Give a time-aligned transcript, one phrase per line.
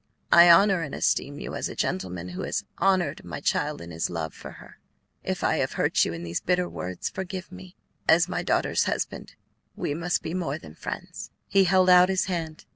[0.31, 4.09] I honor and esteem you as a gentleman who has honored my child in his
[4.09, 4.79] love for her.
[5.23, 7.75] If I have hurt you in these bitter words, forgive me;
[8.09, 9.35] as my daughter's husband,
[9.75, 12.65] we must be more than friends." He held out his hand.